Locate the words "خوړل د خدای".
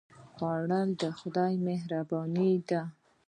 0.33-1.53